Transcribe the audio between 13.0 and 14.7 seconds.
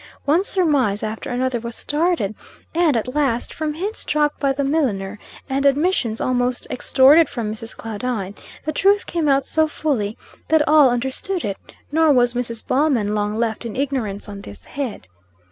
long left in ignorance on this